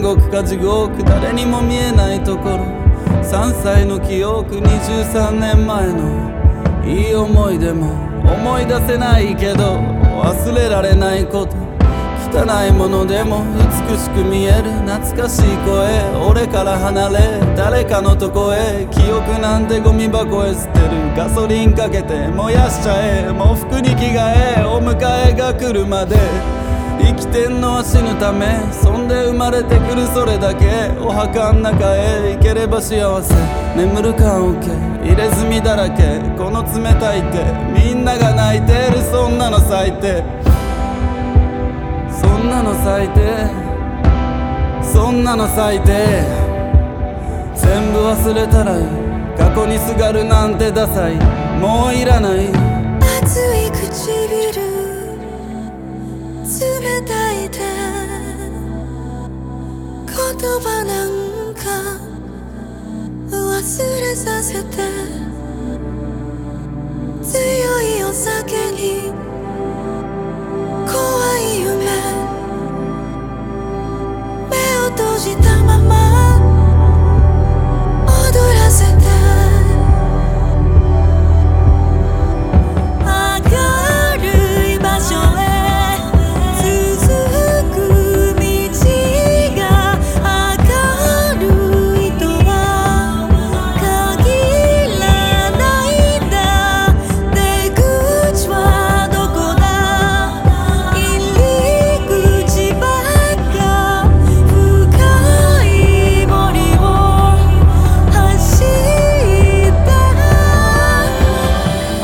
[0.00, 2.58] 獄か地獄誰にも見えないところ
[3.24, 7.90] 3歳の記憶23年前のいい思い出も
[8.22, 9.80] 思い出せないけど
[10.22, 11.56] 忘れられないこと
[12.30, 13.42] 汚いものでも
[13.90, 17.18] 美しく見える懐かしい声俺から離れ
[17.56, 24.96] 誰かのとこへ記憶なんてゴミ箱へ捨てるガソリンかけて燃やしちゃえもう服に着替えお迎
[25.30, 26.65] えが来るまで。
[26.98, 30.90] 生きてんのは死ぬためそんで生まれてくるそれだけ。
[31.00, 33.34] お墓ん中へ行ければ幸せ。
[33.76, 34.68] 眠る棺桶
[35.04, 36.18] 入れ墨だらけ。
[36.36, 39.02] この冷たい手みんなが泣いてる。
[39.10, 40.22] そんなの最低。
[42.10, 43.66] そんなの最低。
[44.82, 46.46] そんなの最低。
[47.54, 48.74] 全部忘れたら
[49.36, 51.16] 過去にすがるなんてダサい。
[51.60, 52.48] もういらない。
[53.22, 54.65] 熱い唇。
[60.38, 61.60] 葉なんか
[63.30, 64.76] 忘れさせて。
[67.22, 67.42] 強
[67.80, 69.10] いお酒に
[70.86, 71.84] 怖い夢。
[74.48, 75.95] 目を閉じたまま。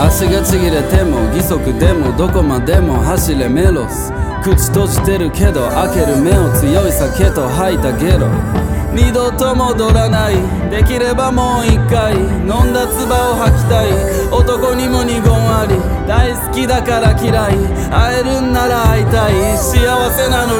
[0.00, 4.10] 足がちぎれても義足でもどこまでも走れメロス。
[4.42, 8.26] 口閉じてるけど開ける目を強い酒と吐いたゲロ。
[8.94, 10.36] 二度と戻らない。
[10.70, 12.14] できればもう一回。
[12.16, 13.90] 飲んだ唾を吐きたい。
[14.32, 15.76] 男にも二言あり。
[16.08, 17.58] 大好きだから嫌い。
[17.90, 19.34] 会えるんなら会いたい。
[19.58, 20.59] 幸せなの